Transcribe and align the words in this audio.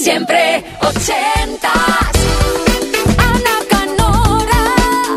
Siempre 0.00 0.64
ochentas. 0.80 1.72
Ana 3.18 3.58
Canora. 3.68 5.16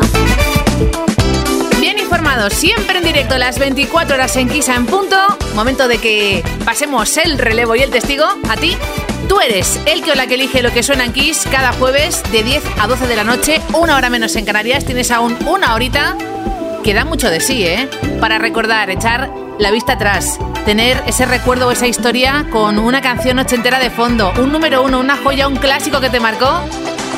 Bien 1.80 1.98
informados, 1.98 2.52
siempre 2.52 2.98
en 2.98 3.04
directo, 3.04 3.38
las 3.38 3.58
24 3.58 4.16
horas 4.16 4.36
en 4.36 4.48
Kisa 4.48 4.74
en 4.74 4.86
punto. 4.86 5.16
Momento 5.54 5.86
de 5.86 5.98
que 5.98 6.42
pasemos 6.64 7.16
el 7.16 7.38
relevo 7.38 7.76
y 7.76 7.82
el 7.82 7.90
testigo 7.90 8.24
a 8.48 8.56
ti. 8.56 8.76
Tú 9.28 9.40
eres 9.40 9.78
el 9.86 10.02
que 10.02 10.12
o 10.12 10.14
la 10.14 10.26
que 10.26 10.34
elige 10.34 10.62
lo 10.62 10.72
que 10.72 10.82
suena 10.82 11.04
en 11.04 11.12
Kiss 11.12 11.46
cada 11.50 11.72
jueves 11.72 12.22
de 12.32 12.42
10 12.42 12.62
a 12.80 12.88
12 12.88 13.06
de 13.06 13.16
la 13.16 13.24
noche, 13.24 13.60
una 13.72 13.96
hora 13.96 14.10
menos 14.10 14.34
en 14.36 14.44
Canarias. 14.44 14.84
Tienes 14.84 15.10
aún 15.12 15.38
una 15.46 15.74
horita 15.74 16.16
que 16.82 16.92
da 16.92 17.04
mucho 17.04 17.30
de 17.30 17.40
sí, 17.40 17.64
¿eh? 17.64 17.88
Para 18.20 18.38
recordar, 18.38 18.90
echar 18.90 19.30
la 19.58 19.70
vista 19.70 19.92
atrás, 19.92 20.38
tener 20.64 21.02
ese 21.06 21.26
recuerdo 21.26 21.68
o 21.68 21.70
esa 21.72 21.86
historia 21.86 22.46
con 22.50 22.78
una 22.78 23.00
canción 23.00 23.38
ochentera 23.38 23.78
de 23.78 23.90
fondo, 23.90 24.32
un 24.40 24.52
número 24.52 24.82
uno, 24.82 25.00
una 25.00 25.16
joya, 25.16 25.48
un 25.48 25.56
clásico 25.56 26.00
que 26.00 26.10
te 26.10 26.20
marcó 26.20 26.62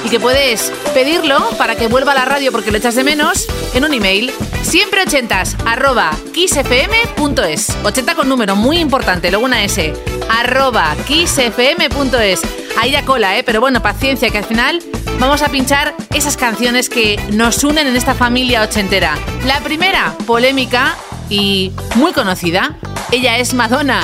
y 0.04 0.08
que 0.08 0.20
puedes 0.20 0.70
pedirlo 0.92 1.38
para 1.56 1.76
que 1.76 1.86
vuelva 1.86 2.12
a 2.12 2.14
la 2.14 2.24
radio 2.24 2.52
porque 2.52 2.70
lo 2.70 2.78
echas 2.78 2.94
de 2.94 3.04
menos 3.04 3.46
en 3.74 3.84
un 3.84 3.94
email 3.94 4.32
siempre 4.62 5.02
ochentas 5.02 5.56
arroba 5.64 6.10
kissfm.es 6.32 7.76
80 7.82 8.14
con 8.14 8.28
número 8.28 8.54
muy 8.54 8.78
importante 8.78 9.30
luego 9.30 9.46
una 9.46 9.64
s 9.64 9.94
arroba 10.28 10.94
kissfm.es 11.06 12.42
ahí 12.78 12.90
ya 12.90 13.04
cola 13.04 13.38
eh 13.38 13.44
pero 13.44 13.62
bueno 13.62 13.80
paciencia 13.80 14.28
que 14.28 14.38
al 14.38 14.44
final 14.44 14.82
vamos 15.18 15.42
a 15.42 15.48
pinchar 15.48 15.94
esas 16.14 16.36
canciones 16.36 16.88
que 16.88 17.18
nos 17.32 17.64
unen 17.64 17.86
en 17.86 17.96
esta 17.96 18.14
familia 18.14 18.62
ochentera. 18.62 19.16
La 19.46 19.60
primera 19.60 20.14
polémica 20.26 20.96
y 21.28 21.72
muy 21.96 22.12
conocida. 22.12 22.76
Ella 23.10 23.38
es 23.38 23.54
Madonna. 23.54 24.00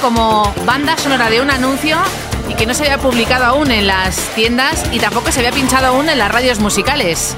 Como 0.00 0.52
banda 0.64 0.96
sonora 0.96 1.30
de 1.30 1.40
un 1.40 1.50
anuncio 1.50 1.98
y 2.48 2.54
que 2.54 2.66
no 2.66 2.74
se 2.74 2.84
había 2.84 2.98
publicado 2.98 3.44
aún 3.44 3.70
en 3.70 3.86
las 3.86 4.16
tiendas 4.34 4.84
y 4.92 4.98
tampoco 4.98 5.32
se 5.32 5.40
había 5.40 5.52
pinchado 5.52 5.88
aún 5.88 6.08
en 6.08 6.18
las 6.18 6.30
radios 6.30 6.58
musicales. 6.58 7.34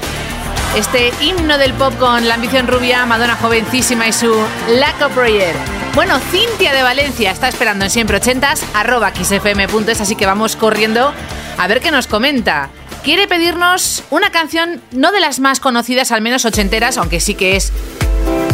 Este 0.75 1.11
himno 1.21 1.57
del 1.57 1.73
pop 1.73 1.93
con 1.99 2.27
la 2.27 2.35
ambición 2.35 2.67
rubia, 2.67 3.05
Madonna 3.05 3.35
jovencísima 3.35 4.07
y 4.07 4.13
su 4.13 4.33
Lack 4.69 5.01
of 5.01 5.13
Prayer. 5.13 5.55
Bueno, 5.95 6.17
Cintia 6.31 6.73
de 6.73 6.83
Valencia 6.83 7.31
está 7.31 7.49
esperando 7.49 7.83
en 7.85 7.91
siempre 7.91 8.17
ochentas, 8.17 8.63
arroba 8.73 9.11
xfm.es, 9.13 9.99
así 9.99 10.15
que 10.15 10.25
vamos 10.25 10.55
corriendo 10.55 11.13
a 11.57 11.67
ver 11.67 11.81
qué 11.81 11.91
nos 11.91 12.07
comenta. 12.07 12.69
Quiere 13.03 13.27
pedirnos 13.27 14.03
una 14.11 14.29
canción 14.29 14.81
no 14.91 15.11
de 15.11 15.19
las 15.19 15.39
más 15.39 15.59
conocidas, 15.59 16.11
al 16.11 16.21
menos 16.21 16.45
ochenteras, 16.45 16.97
aunque 16.97 17.19
sí 17.19 17.35
que 17.35 17.55
es 17.57 17.73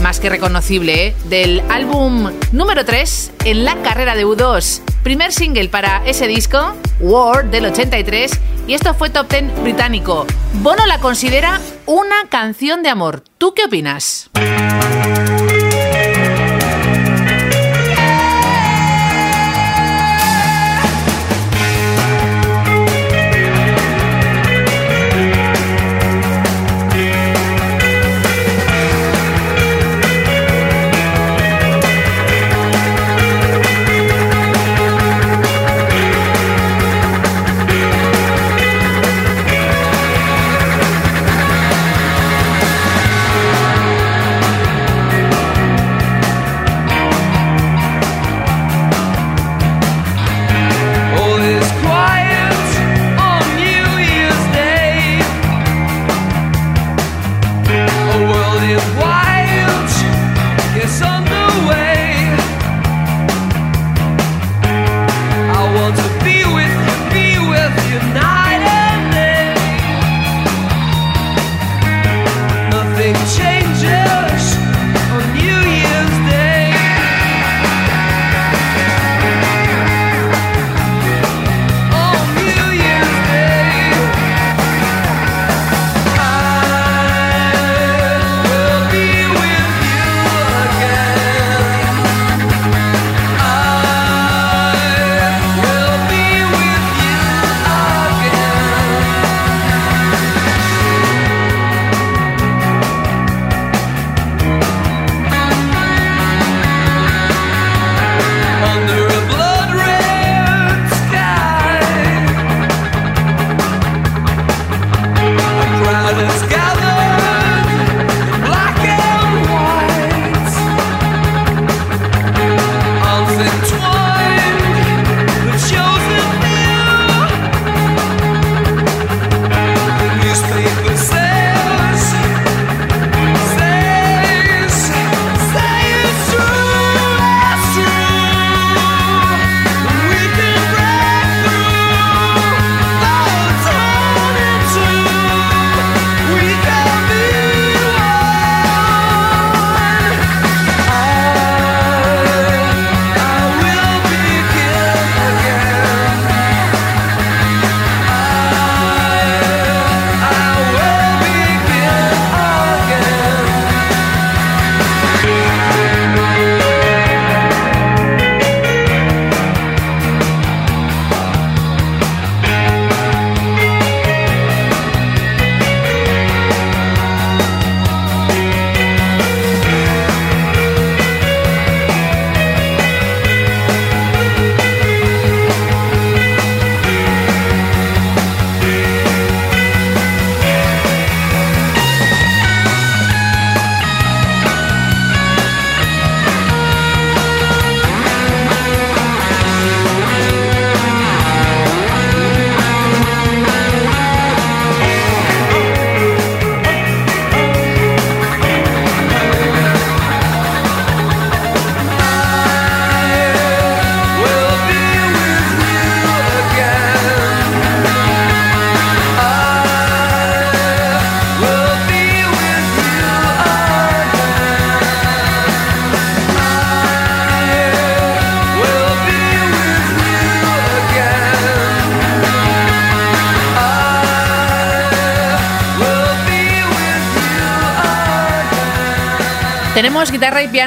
más 0.02 0.20
que 0.20 0.30
reconocible, 0.30 1.08
¿eh? 1.08 1.16
del 1.26 1.62
álbum 1.70 2.32
número 2.52 2.86
3 2.86 3.32
en 3.46 3.66
la 3.66 3.76
carrera 3.82 4.16
de 4.16 4.26
U2. 4.26 4.82
Primer 5.04 5.32
single 5.32 5.70
para 5.70 6.06
ese 6.06 6.28
disco, 6.28 6.76
War 7.00 7.50
del 7.50 7.66
83, 7.66 8.32
y 8.68 8.74
esto 8.74 8.94
fue 8.94 9.10
top 9.10 9.30
10 9.30 9.62
británico. 9.64 10.26
Bono 10.62 10.86
la 10.86 11.00
considera 11.00 11.60
una 11.86 12.28
canción 12.30 12.84
de 12.84 12.90
amor. 12.90 13.24
¿Tú 13.38 13.54
qué 13.54 13.66
opinas? 13.66 14.30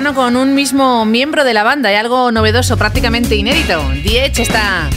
Con 0.00 0.37
un 0.37 0.55
mismo 0.55 1.05
miembro 1.05 1.44
de 1.44 1.52
la 1.52 1.62
banda 1.62 1.93
y 1.93 1.94
algo 1.94 2.32
novedoso, 2.32 2.79
prácticamente 2.79 3.37
inédito. 3.37 3.82
Edge 3.93 4.41
está 4.41 4.88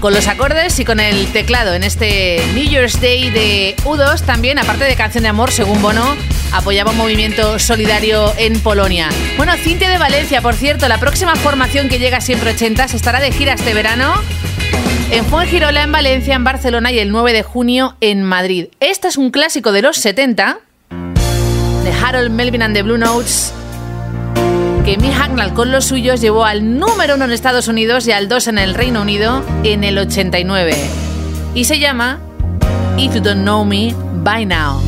con 0.00 0.14
los 0.14 0.28
acordes 0.28 0.78
y 0.78 0.84
con 0.84 1.00
el 1.00 1.26
teclado 1.32 1.74
en 1.74 1.82
este 1.82 2.40
New 2.54 2.62
Year's 2.62 3.00
Day 3.00 3.30
de 3.30 3.74
U2 3.84 4.22
también, 4.22 4.58
aparte 4.58 4.84
de 4.84 4.94
Canción 4.94 5.24
de 5.24 5.28
Amor, 5.28 5.50
según 5.50 5.82
Bono, 5.82 6.16
apoyaba 6.52 6.92
un 6.92 6.96
movimiento 6.96 7.58
solidario 7.58 8.32
en 8.38 8.60
Polonia. 8.60 9.08
Bueno, 9.36 9.54
Cintia 9.56 9.90
de 9.90 9.98
Valencia, 9.98 10.40
por 10.40 10.54
cierto, 10.54 10.86
la 10.86 10.98
próxima 10.98 11.34
formación 11.34 11.88
que 11.88 11.98
llega 11.98 12.20
siempre 12.20 12.50
80 12.50 12.84
estará 12.84 13.18
de 13.18 13.32
gira 13.32 13.54
este 13.54 13.74
verano 13.74 14.14
en 15.10 15.24
Fuengirola, 15.24 15.82
en 15.82 15.90
Valencia, 15.90 16.36
en 16.36 16.44
Barcelona 16.44 16.92
y 16.92 17.00
el 17.00 17.10
9 17.10 17.32
de 17.32 17.42
junio 17.42 17.96
en 18.00 18.22
Madrid. 18.22 18.68
Este 18.78 19.08
es 19.08 19.16
un 19.16 19.32
clásico 19.32 19.72
de 19.72 19.82
los 19.82 19.96
70 19.96 20.60
de 20.90 21.92
Harold 21.92 22.30
Melvin 22.30 22.62
and 22.62 22.76
the 22.76 22.82
Blue 22.82 22.98
Notes 22.98 23.52
que 24.84 24.96
Mick 24.96 25.54
con 25.54 25.72
los 25.72 25.84
suyos 25.86 26.20
llevó 26.20 26.44
al 26.44 26.78
número 26.78 27.14
uno 27.14 27.24
en 27.24 27.32
Estados 27.32 27.68
Unidos 27.68 28.06
y 28.06 28.12
al 28.12 28.28
2 28.28 28.48
en 28.48 28.58
el 28.58 28.74
Reino 28.74 29.02
Unido 29.02 29.44
en 29.64 29.84
el 29.84 29.98
89. 29.98 30.74
Y 31.54 31.64
se 31.64 31.78
llama 31.78 32.20
If 32.96 33.14
You 33.14 33.20
Don't 33.20 33.42
Know 33.42 33.64
Me 33.64 33.94
By 34.22 34.46
Now. 34.46 34.87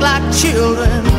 Like 0.00 0.34
children 0.34 1.09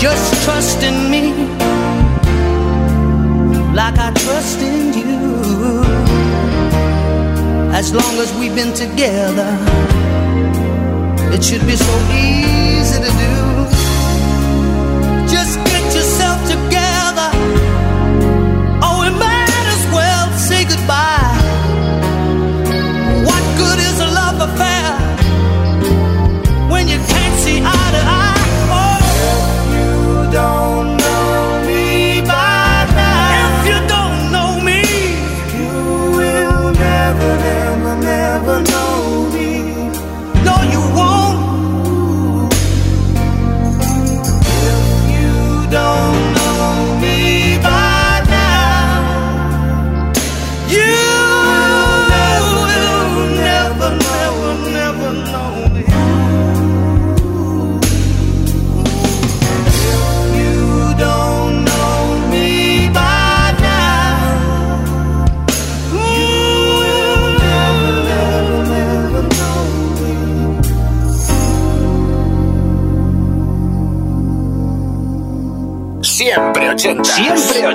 Just 0.00 0.44
trust 0.44 0.82
in 0.84 1.10
me 1.10 1.32
like 3.74 3.98
I 3.98 4.12
trust 4.14 4.60
in 4.60 4.94
you. 4.94 5.82
As 7.72 7.92
long 7.92 8.18
as 8.18 8.32
we've 8.38 8.54
been 8.54 8.72
together, 8.74 9.50
it 11.34 11.42
should 11.44 11.66
be 11.66 11.76
so 11.76 11.94
easy 12.12 12.98
to 13.02 13.10
do. 13.10 13.47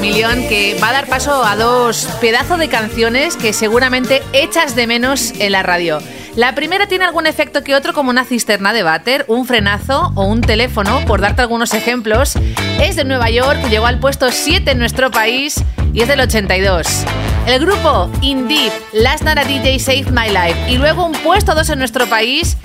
Chameleon 0.00 0.48
que 0.48 0.78
va 0.82 0.88
a 0.88 0.92
dar 0.92 1.06
paso 1.08 1.44
a 1.44 1.56
dos 1.56 2.08
pedazos 2.22 2.58
de 2.58 2.70
canciones 2.70 3.36
que 3.36 3.52
seguramente 3.52 4.22
echas 4.32 4.74
de 4.74 4.86
menos 4.86 5.34
en 5.38 5.52
la 5.52 5.62
radio. 5.62 5.98
La 6.36 6.54
primera 6.54 6.86
tiene 6.86 7.04
algún 7.04 7.26
efecto 7.26 7.62
que 7.62 7.74
otro 7.74 7.92
como 7.92 8.08
una 8.08 8.24
cisterna 8.24 8.72
de 8.72 8.82
váter, 8.82 9.26
un 9.28 9.44
frenazo 9.44 10.10
o 10.14 10.24
un 10.24 10.40
teléfono, 10.40 11.04
por 11.04 11.20
darte 11.20 11.42
algunos 11.42 11.74
ejemplos. 11.74 12.32
Es 12.80 12.96
de 12.96 13.04
Nueva 13.04 13.28
York, 13.28 13.58
llegó 13.68 13.84
al 13.84 14.00
puesto 14.00 14.32
7 14.32 14.70
en 14.70 14.78
nuestro 14.78 15.10
país 15.10 15.62
y 15.92 16.00
es 16.00 16.08
del 16.08 16.20
82. 16.20 16.86
El 17.46 17.60
grupo 17.60 18.10
In 18.22 18.48
Deep, 18.48 18.72
Last 18.94 19.24
Night 19.24 19.46
DJ 19.46 19.78
Saved 19.78 20.12
My 20.12 20.30
Life 20.30 20.70
y 20.70 20.78
luego 20.78 21.04
un 21.04 21.12
puesto 21.12 21.54
2 21.54 21.68
en 21.68 21.78
nuestro 21.78 22.06
país 22.06 22.56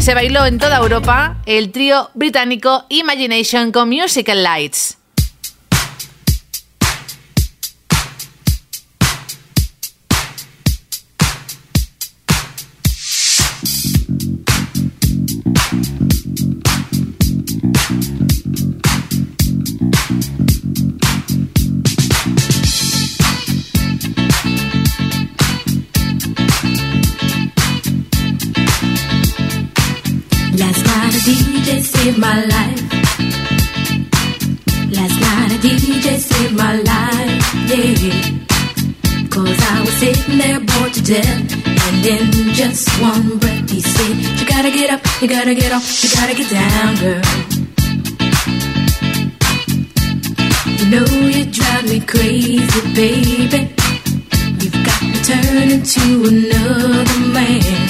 se 0.00 0.12
bailó 0.14 0.44
en 0.44 0.58
toda 0.58 0.78
Europa 0.78 1.36
el 1.46 1.70
trío 1.70 2.10
británico 2.14 2.84
Imagination 2.88 3.70
con 3.70 3.88
Musical 3.88 4.42
Lights. 4.42 4.99
My 32.30 32.44
life. 32.56 32.82
Last 34.96 35.16
night 35.24 35.50
a 35.56 35.58
DJ 35.66 36.06
saved 36.28 36.54
my 36.64 36.74
life, 36.90 37.44
yeah. 37.70 38.12
Cause 39.34 39.58
I 39.72 39.76
was 39.84 39.94
sitting 40.02 40.38
there 40.38 40.60
bored 40.70 40.92
to 40.94 41.02
death. 41.02 41.40
And 41.84 42.06
in 42.14 42.24
just 42.60 42.84
one 43.00 43.38
breath 43.38 43.70
he 43.70 43.80
said, 43.80 44.14
You 44.38 44.46
gotta 44.46 44.70
get 44.70 44.88
up, 44.94 45.02
you 45.20 45.28
gotta 45.28 45.54
get 45.54 45.72
off, 45.72 45.86
you 46.02 46.08
gotta 46.18 46.34
get 46.40 46.48
down, 46.58 46.90
girl. 47.02 47.22
You 50.78 50.86
know 50.94 51.08
you 51.36 51.44
drive 51.58 51.84
me 51.92 51.98
crazy, 52.12 52.80
baby. 53.00 53.60
You've 54.60 54.80
got 54.88 55.00
to 55.12 55.18
turn 55.30 55.66
into 55.76 56.04
another 56.30 57.20
man 57.34 57.89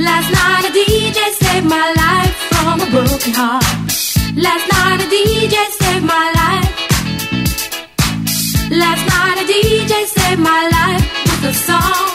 Last 0.00 0.32
night 0.32 0.64
a 0.64 0.72
DJ 0.72 1.18
saved 1.40 1.66
my 1.66 1.92
life 2.04 2.34
from 2.48 2.80
a 2.80 2.86
broken 2.90 3.34
heart. 3.34 3.64
Last 4.34 4.66
night 4.72 5.00
a 5.04 5.08
DJ 5.14 5.56
saved 5.78 6.06
my 6.06 6.26
life. 6.40 6.72
Last 8.70 9.04
night 9.12 9.36
a 9.42 9.44
DJ 9.52 10.06
saved 10.06 10.40
my 10.40 10.62
life 10.78 11.06
with 11.26 11.50
a 11.50 11.54
song. 11.66 12.06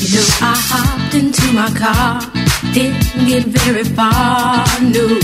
You 0.00 0.08
know 0.16 0.26
I 0.42 0.54
hopped 0.70 1.14
into 1.14 1.46
my 1.52 1.70
car, 1.78 2.20
didn't 2.74 3.28
get 3.28 3.44
very 3.44 3.84
far, 3.84 4.66
no. 4.80 5.19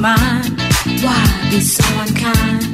Mind, 0.00 0.58
why 1.02 1.48
be 1.50 1.60
so 1.60 1.84
unkind? 2.00 2.64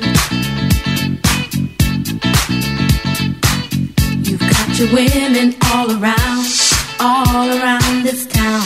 You've 4.25 4.41
got 4.41 4.79
your 4.79 4.93
women 4.95 5.57
all 5.73 5.91
around, 5.91 6.47
all 7.01 7.49
around 7.51 8.05
this 8.05 8.27
town. 8.27 8.63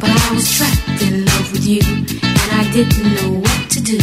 But 0.00 0.10
I 0.10 0.34
was 0.34 0.56
trapped 0.56 1.02
in 1.02 1.24
love 1.24 1.52
with 1.52 1.64
you, 1.64 1.82
and 1.84 2.50
I 2.60 2.68
didn't 2.72 3.14
know 3.14 3.38
what 3.38 3.70
to 3.70 3.80
do. 3.80 3.98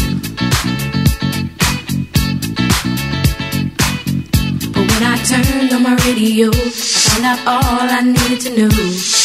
But 4.72 4.86
when 4.92 5.04
I 5.04 5.18
turned 5.26 5.74
on 5.74 5.84
my 5.84 5.96
radio, 6.06 6.50
I 6.52 6.70
found 6.70 7.26
out 7.26 7.40
all 7.48 7.90
I 7.90 8.02
needed 8.02 8.40
to 8.42 8.50
know. 8.58 9.25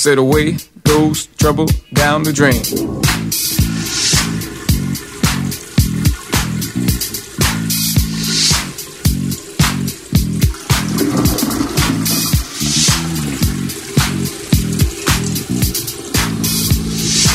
Said 0.00 0.16
away 0.16 0.56
goes 0.84 1.26
trouble 1.36 1.66
down 1.92 2.22
the 2.22 2.32
drain. 2.32 2.62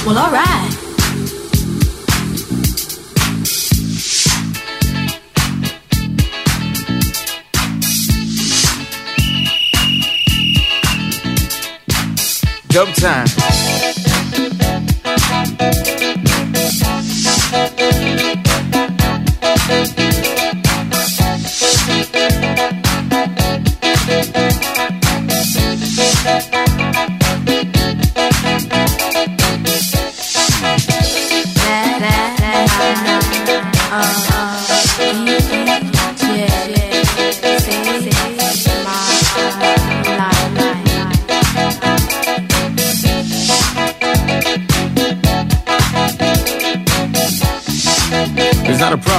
Well, 0.07 0.17
alright. 0.17 0.54
Dub 12.75 12.93
time. 12.93 14.04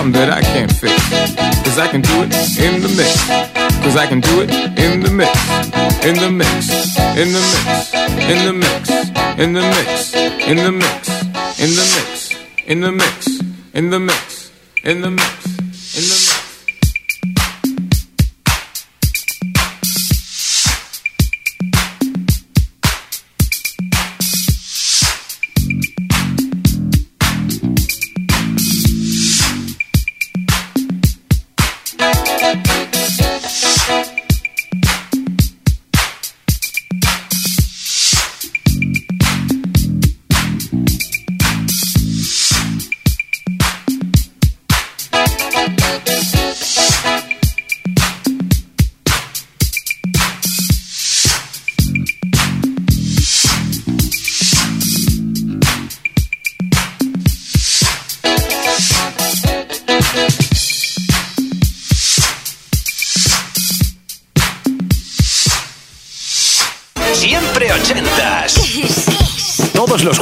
something 0.06 0.20
that 0.20 0.30
I 0.30 0.42
can't 0.42 0.70
fix. 0.70 0.94
Cause 1.64 1.78
I 1.78 1.88
can 1.88 2.00
do 2.00 2.22
it 2.22 2.32
in 2.58 2.80
the 2.80 2.88
mix. 2.94 3.26
Cause 3.82 3.96
I 3.96 4.06
can 4.06 4.20
do 4.20 4.42
it 4.42 4.50
in 4.78 5.02
the 5.02 5.10
mix. 5.10 5.34
In 6.04 6.14
the 6.14 6.30
mix. 6.30 6.70
In 7.16 7.32
the 7.34 7.42
mix. 7.42 7.94
In 8.30 8.38
the 8.46 8.52
mix. 8.52 8.94
In 9.38 9.52
the 9.54 9.62
mix. 9.62 10.14
In 10.46 10.56
the 10.56 10.70
mix. 10.70 11.14
In 11.58 11.70
the 11.74 11.86
mix. 11.92 12.34
In 12.68 12.80
the 12.80 12.92
mix. 12.92 13.40
In 13.74 13.90
the 13.90 13.98
mix. 13.98 14.50
In 14.84 15.00
the 15.00 15.10
mix. 15.10 15.35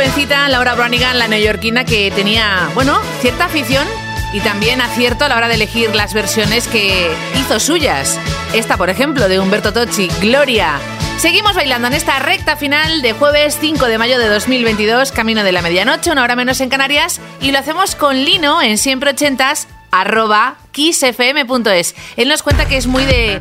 Jovencita 0.00 0.48
Laura 0.48 0.74
Branigan, 0.74 1.18
la 1.18 1.28
neoyorquina, 1.28 1.84
que 1.84 2.10
tenía, 2.10 2.70
bueno, 2.72 2.98
cierta 3.20 3.44
afición 3.44 3.86
y 4.32 4.40
también 4.40 4.80
acierto 4.80 5.26
a 5.26 5.28
la 5.28 5.36
hora 5.36 5.46
de 5.46 5.56
elegir 5.56 5.94
las 5.94 6.14
versiones 6.14 6.68
que 6.68 7.10
hizo 7.38 7.60
suyas. 7.60 8.18
Esta, 8.54 8.78
por 8.78 8.88
ejemplo, 8.88 9.28
de 9.28 9.38
Humberto 9.38 9.74
Tocci, 9.74 10.08
Gloria. 10.22 10.78
Seguimos 11.18 11.54
bailando 11.54 11.88
en 11.88 11.92
esta 11.92 12.18
recta 12.18 12.56
final 12.56 13.02
de 13.02 13.12
jueves 13.12 13.58
5 13.60 13.88
de 13.88 13.98
mayo 13.98 14.18
de 14.18 14.30
2022, 14.30 15.12
camino 15.12 15.44
de 15.44 15.52
la 15.52 15.60
medianoche, 15.60 16.10
una 16.10 16.22
hora 16.22 16.34
menos 16.34 16.62
en 16.62 16.70
Canarias, 16.70 17.20
y 17.42 17.52
lo 17.52 17.58
hacemos 17.58 17.94
con 17.94 18.24
Lino 18.24 18.62
en 18.62 18.78
siempre 18.78 19.10
ochentas 19.10 19.68
arroba 19.90 20.56
kissfm.es. 20.72 21.94
Él 22.16 22.28
nos 22.30 22.42
cuenta 22.42 22.64
que 22.64 22.78
es 22.78 22.86
muy 22.86 23.04
de 23.04 23.38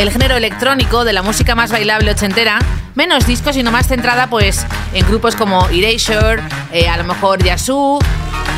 el 0.00 0.10
género 0.10 0.36
electrónico, 0.36 1.04
de 1.04 1.12
la 1.12 1.22
música 1.22 1.54
más 1.54 1.70
bailable 1.70 2.10
ochentera, 2.10 2.58
menos 2.94 3.26
discos, 3.26 3.54
sino 3.54 3.70
más 3.70 3.86
centrada 3.86 4.28
pues 4.28 4.64
en 4.94 5.06
grupos 5.06 5.36
como 5.36 5.68
Erasure, 5.68 6.42
eh, 6.72 6.88
a 6.88 6.96
lo 6.96 7.04
mejor 7.04 7.44
Yazoo 7.44 7.98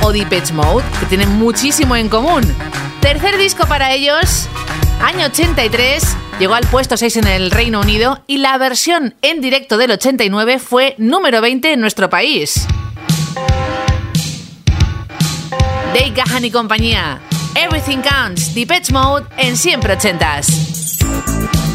o 0.02 0.12
Depeche 0.12 0.52
Mode, 0.52 0.84
que 1.00 1.06
tienen 1.06 1.28
muchísimo 1.30 1.96
en 1.96 2.08
común. 2.08 2.42
Tercer 3.00 3.36
disco 3.38 3.66
para 3.66 3.92
ellos, 3.92 4.46
año 5.02 5.26
83, 5.26 6.16
llegó 6.38 6.54
al 6.54 6.64
puesto 6.68 6.96
6 6.96 7.16
en 7.16 7.26
el 7.26 7.50
Reino 7.50 7.80
Unido 7.80 8.22
y 8.28 8.38
la 8.38 8.56
versión 8.56 9.16
en 9.20 9.40
directo 9.40 9.78
del 9.78 9.90
89 9.90 10.60
fue 10.60 10.94
número 10.98 11.40
20 11.40 11.72
en 11.72 11.80
nuestro 11.80 12.08
país. 12.08 12.68
Dave 15.92 16.12
Gahan 16.14 16.44
y 16.44 16.52
compañía. 16.52 17.20
Everything 17.56 17.98
Counts, 17.98 18.54
Depeche 18.54 18.92
Mode 18.92 19.26
en 19.36 19.56
siempre 19.56 19.92
ochentas. 19.94 20.81
Thank 21.02 21.66
you. 21.66 21.71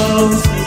Oh. 0.00 0.57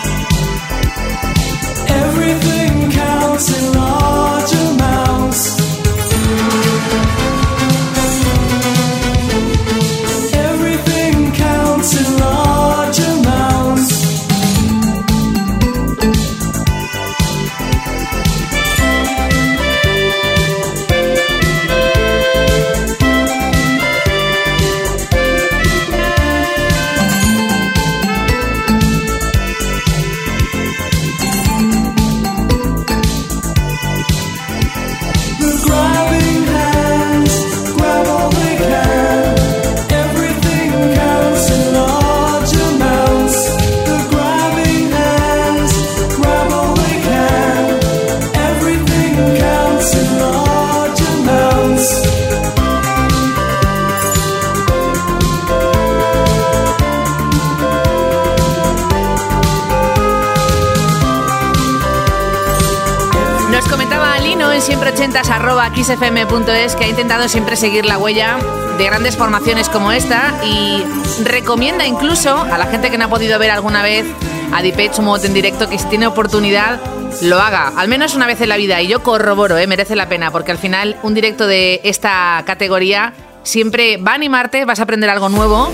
Que 66.82 66.86
ha 66.86 66.90
intentado 66.90 67.30
siempre 67.30 67.56
seguir 67.56 67.86
la 67.86 68.00
huella 68.00 68.40
de 68.80 68.86
grandes 68.86 69.16
formaciones 69.16 69.70
como 69.70 69.92
esta 69.92 70.34
y 70.44 70.84
recomienda 71.24 71.86
incluso 71.86 72.36
a 72.36 72.58
la 72.58 72.66
gente 72.66 72.90
que 72.90 72.98
no 72.98 73.06
ha 73.06 73.08
podido 73.08 73.38
ver 73.38 73.52
alguna 73.52 73.84
vez 73.84 74.04
a 74.52 74.64
Depeche 74.64 75.00
Mode 75.04 75.28
en 75.28 75.36
directo 75.36 75.70
que 75.70 75.78
si 75.78 75.86
tiene 75.90 76.08
oportunidad 76.08 76.80
lo 77.22 77.40
haga, 77.40 77.72
al 77.78 77.88
menos 77.88 78.16
una 78.16 78.26
vez 78.26 78.42
en 78.42 78.50
la 78.50 78.58
vida 78.58 78.82
y 78.82 78.88
yo 78.88 79.04
corroboro, 79.04 79.60
¿eh? 79.60 79.68
merece 79.68 79.96
la 79.96 80.10
pena 80.10 80.32
porque 80.32 80.54
al 80.54 80.58
final 80.58 80.98
un 81.04 81.14
directo 81.14 81.46
de 81.46 81.82
esta 81.84 82.42
categoría 82.48 83.14
siempre 83.44 83.98
va 83.98 84.14
a 84.14 84.16
animarte, 84.16 84.66
vas 84.66 84.80
a 84.80 84.84
aprender 84.84 85.12
algo 85.12 85.30
nuevo 85.30 85.72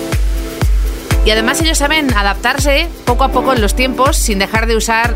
y 1.24 1.30
además 1.30 1.58
ellos 1.62 1.78
saben 1.78 2.12
adaptarse 2.14 2.86
poco 3.06 3.24
a 3.24 3.28
poco 3.28 3.54
en 3.54 3.62
los 3.62 3.74
tiempos 3.74 4.18
sin 4.18 4.38
dejar 4.38 4.66
de 4.66 4.76
usar 4.76 5.14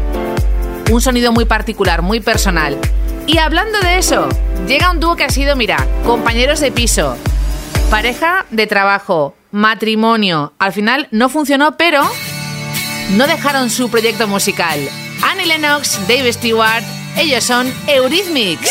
un 0.91 1.03
sonido 1.03 1.33
muy 1.33 1.45
particular, 1.45 2.01
muy 2.01 2.21
personal. 2.21 2.79
Y 3.27 3.37
hablando 3.39 3.79
de 3.81 3.99
eso, 3.99 4.29
llega 4.67 4.91
un 4.91 5.01
dúo 5.01 5.17
que 5.17 5.25
ha 5.25 5.31
sido, 5.31 5.57
mira, 5.57 5.87
compañeros 6.05 6.61
de 6.61 6.73
piso, 6.73 7.17
pareja 7.91 8.47
de 8.51 8.67
trabajo, 8.67 9.35
matrimonio. 9.51 10.53
Al 10.59 10.73
final 10.73 11.09
no 11.11 11.29
funcionó, 11.29 11.77
pero 11.77 12.03
no 13.17 13.27
dejaron 13.27 13.71
su 13.71 13.91
proyecto 13.91 14.27
musical. 14.27 14.79
Annie 15.23 15.47
Lennox, 15.47 15.99
Dave 16.09 16.33
Stewart, 16.33 16.85
ellos 17.17 17.45
son 17.45 17.73
Eurythmics. 17.87 18.71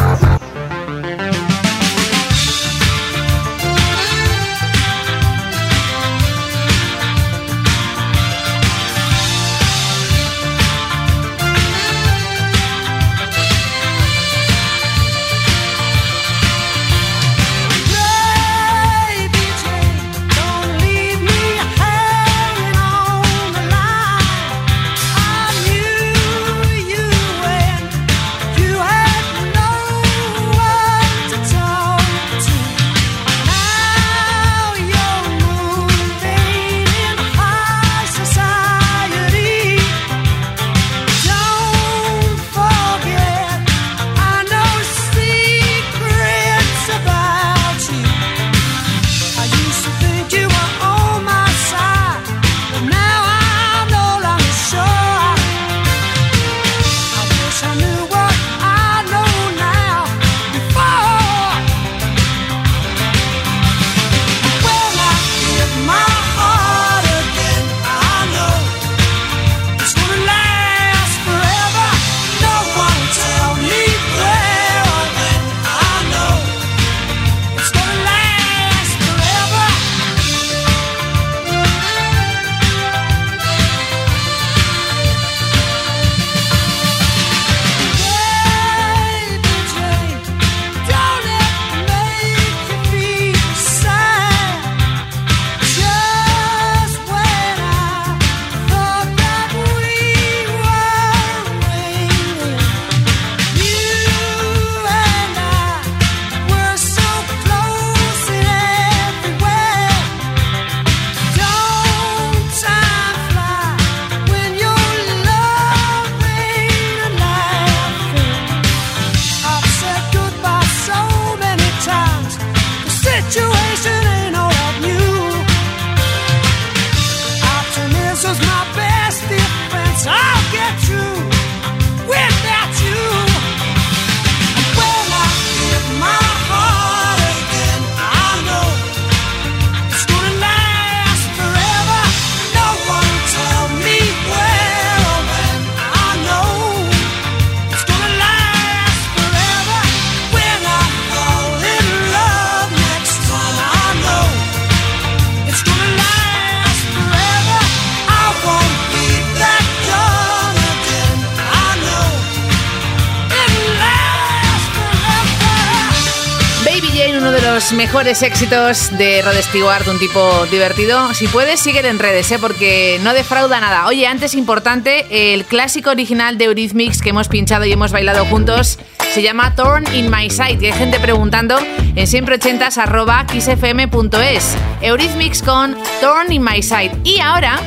Mejores 167.73 168.21
éxitos 168.21 168.95
de 168.97 169.21
Rod 169.21 169.35
Stewart, 169.41 169.87
un 169.87 169.99
tipo 169.99 170.45
divertido. 170.47 171.13
Si 171.13 171.27
puedes, 171.27 171.59
sigue 171.59 171.87
en 171.87 171.99
redes, 171.99 172.31
¿eh? 172.31 172.37
porque 172.39 172.99
no 173.03 173.13
defrauda 173.13 173.59
nada. 173.59 173.87
Oye, 173.87 174.07
antes 174.07 174.35
importante, 174.35 175.33
el 175.33 175.45
clásico 175.45 175.89
original 175.89 176.37
de 176.37 176.45
Eurythmics 176.45 177.01
que 177.01 177.09
hemos 177.09 177.27
pinchado 177.27 177.65
y 177.65 177.71
hemos 177.71 177.91
bailado 177.91 178.25
juntos 178.25 178.79
se 179.13 179.21
llama 179.21 179.55
Torn 179.55 179.83
in 179.93 180.09
My 180.09 180.29
Sight. 180.29 180.61
Y 180.61 180.67
hay 180.67 180.73
gente 180.73 180.99
preguntando 180.99 181.59
en 181.59 182.07
siempre80s 182.07 182.77
arroba 182.77 183.25
kissfm.es. 183.25 184.55
Eurythmics 184.81 185.41
con 185.43 185.75
Torn 185.99 186.31
in 186.31 186.43
My 186.43 186.61
Sight. 186.61 186.93
Y 187.03 187.19
ahora... 187.19 187.59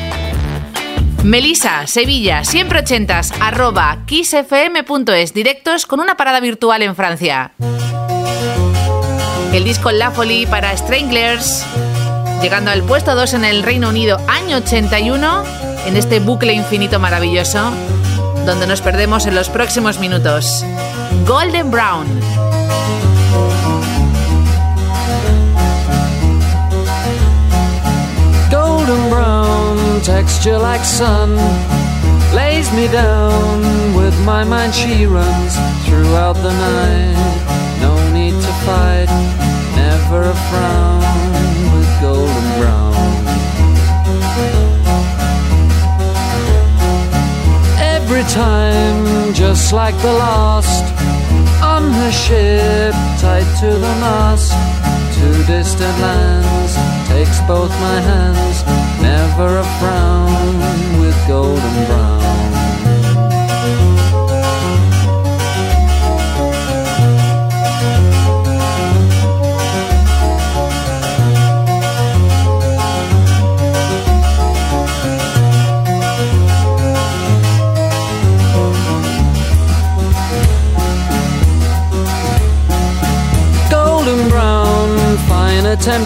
Melisa, 1.23 1.87
Sevilla, 1.87 2.45
siempre 2.45 2.81
ochentas, 2.81 3.33
arroba 3.41 4.03
kissfm.es, 4.05 5.33
directos 5.33 5.87
con 5.87 6.01
una 6.01 6.19
parada 6.19 6.39
virtual 6.41 6.83
en 6.83 6.95
Francia. 6.95 7.55
El 9.55 9.63
disco 9.63 9.93
La 9.93 10.13
para 10.51 10.77
Stranglers, 10.77 11.65
llegando 12.43 12.73
al 12.73 12.83
puesto 12.83 13.15
2 13.15 13.35
en 13.35 13.45
el 13.45 13.63
Reino 13.63 13.89
Unido, 13.89 14.21
año 14.27 14.57
81, 14.57 15.45
en 15.87 15.97
este 15.97 16.19
bucle 16.19 16.53
infinito 16.53 16.99
maravilloso, 16.99 17.71
donde 18.47 18.67
nos 18.67 18.81
perdemos 18.81 19.27
en 19.27 19.37
los 19.37 19.51
próximos 19.51 20.01
minutos. 20.01 20.65
Golden 21.25 21.71
Brown. 21.71 22.05
golden 28.51 29.09
brown 29.09 30.01
texture 30.03 30.59
like 30.59 30.85
sun 30.85 31.37
lays 32.35 32.73
me 32.73 32.89
down 32.89 33.95
with 33.95 34.15
my 34.27 34.43
mind 34.43 34.75
she 34.75 35.07
runs 35.07 35.57
throughout 35.87 36.35
the 36.43 36.53
night 36.53 37.64
fight 38.67 39.11
never 39.77 40.21
a 40.35 40.37
frown 40.49 41.03
with 41.75 41.91
golden 42.01 42.47
brown. 42.59 42.95
Every 47.95 48.25
time 48.33 49.35
just 49.35 49.73
like 49.73 49.97
the 50.01 50.13
last 50.13 50.85
on 51.63 51.93
her 51.93 52.13
ship 52.13 52.95
tied 53.21 53.49
to 53.61 53.71
the 53.85 53.95
mast 54.05 54.53
to 55.17 55.27
distant 55.47 55.97
lands 56.07 56.73
takes 57.09 57.41
both 57.53 57.73
my 57.87 57.99
hands 58.11 58.59
never 59.11 59.49
a 59.65 59.67
frown 59.79 60.55
with 61.01 61.19
golden 61.29 61.75
brown 61.87 62.04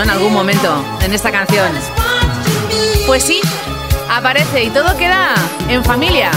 ¿No? 0.00 0.04
En 0.04 0.10
algún 0.10 0.32
momento, 0.32 0.82
en 1.02 1.12
esta 1.12 1.30
canción. 1.30 1.70
Pues 3.06 3.22
sí, 3.22 3.40
aparece 4.08 4.64
y 4.64 4.70
todo 4.70 4.96
queda 4.96 5.34
en 5.68 5.84
familia. 5.84 6.30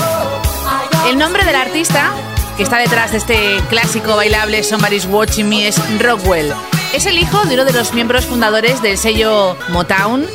El 1.08 1.18
nombre 1.18 1.46
del 1.46 1.56
artista 1.56 2.12
que 2.58 2.64
está 2.64 2.78
detrás 2.78 3.12
de 3.12 3.18
este 3.20 3.62
clásico 3.70 4.16
bailable 4.16 4.64
Somebody's 4.64 5.06
Watching 5.06 5.48
Me 5.48 5.68
es 5.68 5.78
Rockwell. 6.02 6.54
Es 6.94 7.06
el 7.06 7.18
hijo 7.18 7.44
de 7.46 7.56
uno 7.56 7.66
de 7.66 7.74
los 7.74 7.94
miembros 7.94 8.26
fundadores 8.26 8.82
del 8.82 8.98
sello 8.98 9.58
Motown 9.70 10.26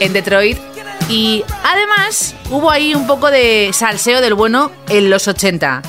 en 0.00 0.12
Detroit 0.12 0.58
y 1.08 1.44
además 1.62 2.34
hubo 2.50 2.70
ahí 2.70 2.94
un 2.94 3.06
poco 3.06 3.30
de 3.30 3.70
salseo 3.72 4.20
del 4.20 4.34
bueno 4.34 4.72
en 4.88 5.10
los 5.10 5.28
80. 5.28 5.82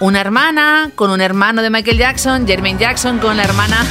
Una 0.00 0.20
hermana 0.20 0.90
con 0.94 1.10
un 1.10 1.20
hermano 1.20 1.62
de 1.62 1.70
Michael 1.70 1.98
Jackson, 1.98 2.46
Jermaine 2.46 2.78
Jackson 2.78 3.18
con 3.18 3.36
la 3.36 3.44
hermana 3.44 3.84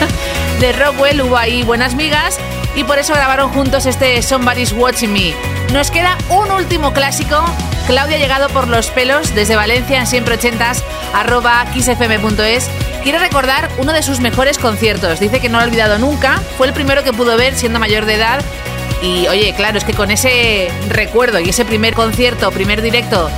de 0.62 0.72
Rockwell, 0.72 1.20
hubo 1.22 1.36
ahí 1.36 1.64
buenas 1.64 1.96
migas 1.96 2.38
y 2.76 2.84
por 2.84 2.96
eso 3.00 3.12
grabaron 3.14 3.50
juntos 3.50 3.84
este 3.84 4.22
Somebody's 4.22 4.72
Watching 4.72 5.12
Me. 5.12 5.34
Nos 5.72 5.90
queda 5.90 6.16
un 6.28 6.52
último 6.52 6.92
clásico. 6.92 7.44
Claudia 7.88 8.16
ha 8.16 8.20
llegado 8.20 8.48
por 8.48 8.68
los 8.68 8.88
pelos 8.90 9.34
desde 9.34 9.56
Valencia 9.56 9.98
en 9.98 10.06
siempre 10.06 10.36
ochentas 10.36 10.84
arroba 11.14 11.64
kissfm.es. 11.74 12.70
Quiere 13.02 13.18
recordar 13.18 13.70
uno 13.78 13.92
de 13.92 14.04
sus 14.04 14.20
mejores 14.20 14.56
conciertos. 14.58 15.18
Dice 15.18 15.40
que 15.40 15.48
no 15.48 15.58
lo 15.58 15.64
ha 15.64 15.66
olvidado 15.66 15.98
nunca. 15.98 16.40
Fue 16.56 16.68
el 16.68 16.72
primero 16.72 17.02
que 17.02 17.12
pudo 17.12 17.36
ver 17.36 17.56
siendo 17.56 17.80
mayor 17.80 18.06
de 18.06 18.14
edad. 18.14 18.40
Y 19.02 19.26
oye, 19.26 19.52
claro, 19.56 19.78
es 19.78 19.84
que 19.84 19.94
con 19.94 20.12
ese 20.12 20.70
recuerdo 20.88 21.40
y 21.40 21.48
ese 21.48 21.64
primer 21.64 21.94
concierto, 21.94 22.52
primer 22.52 22.82
directo 22.82 23.28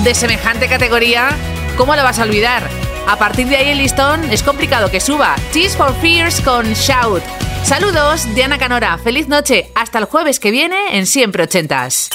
de 0.00 0.12
semejante 0.12 0.66
categoría, 0.66 1.28
¿cómo 1.76 1.94
lo 1.94 2.02
vas 2.02 2.18
a 2.18 2.24
olvidar? 2.24 2.68
A 3.06 3.18
partir 3.18 3.46
de 3.48 3.56
ahí 3.56 3.68
el 3.68 3.78
listón 3.78 4.24
es 4.32 4.42
complicado 4.42 4.90
que 4.90 5.00
suba. 5.00 5.36
Tears 5.52 5.76
for 5.76 5.94
Fears 6.00 6.40
con 6.40 6.72
Shout. 6.72 7.22
Saludos, 7.62 8.26
Diana 8.34 8.58
Canora. 8.58 8.98
Feliz 8.98 9.28
noche. 9.28 9.70
Hasta 9.74 9.98
el 9.98 10.06
jueves 10.06 10.40
que 10.40 10.50
viene 10.50 10.96
en 10.96 11.06
Siempre 11.06 11.44
Ochentas. 11.44 12.08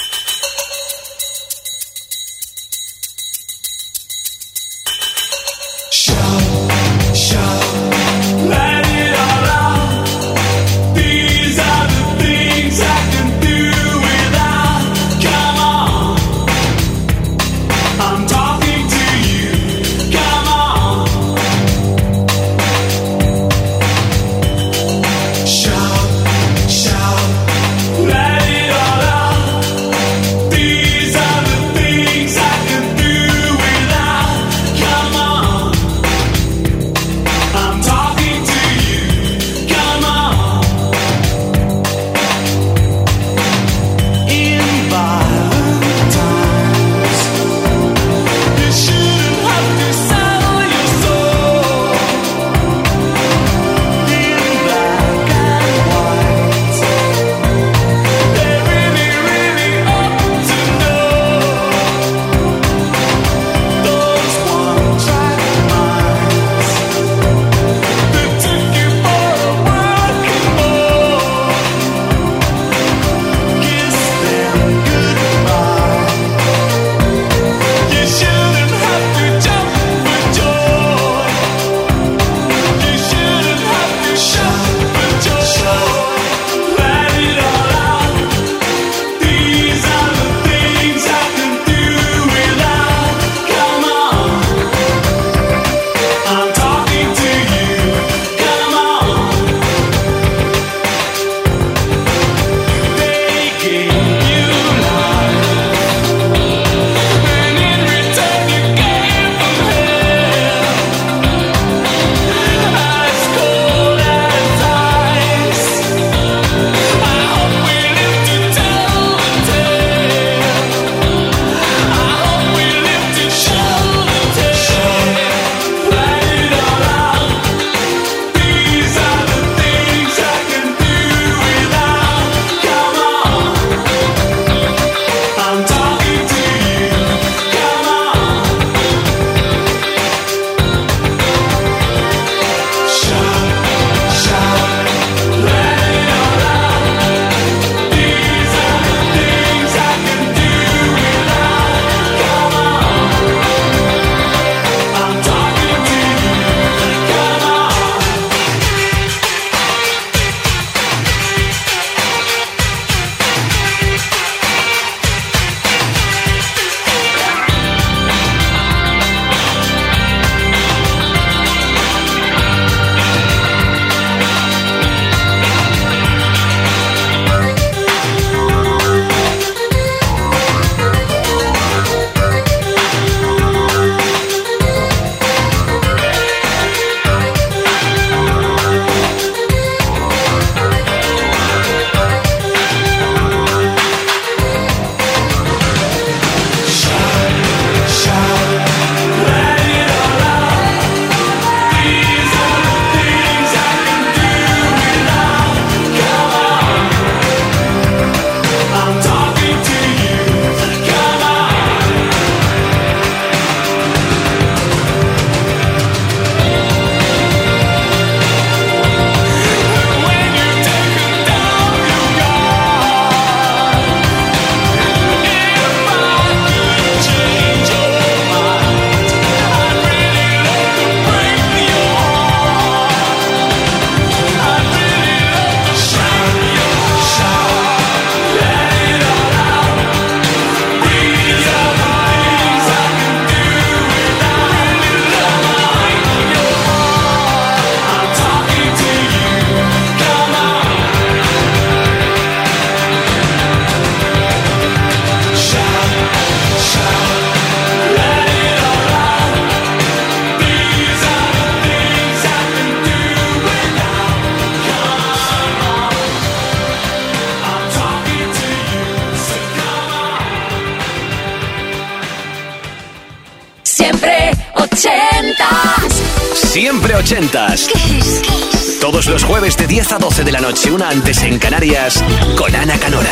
10 279.80 279.92
a 279.92 279.98
12 279.98 280.24
de 280.24 280.32
la 280.32 280.40
noche, 280.40 280.70
una 280.70 280.90
antes 280.90 281.22
en 281.22 281.38
Canarias, 281.38 282.04
con 282.36 282.54
Ana 282.54 282.76
Canora. 282.76 283.08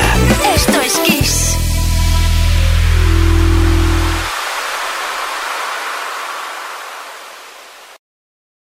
Esto 0.55 0.79
es 0.83 0.99